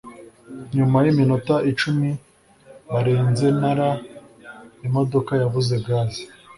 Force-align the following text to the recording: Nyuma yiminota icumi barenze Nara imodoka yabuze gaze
Nyuma 0.75 0.97
yiminota 1.05 1.55
icumi 1.71 2.09
barenze 2.91 3.47
Nara 3.59 3.89
imodoka 4.87 5.31
yabuze 5.41 5.73
gaze 5.85 6.21